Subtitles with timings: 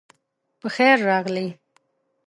[0.59, 1.47] پخير راغلئ